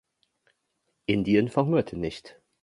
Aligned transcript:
Indien 1.05 1.47
verhungerte 1.47 1.95
nicht. 1.95 2.41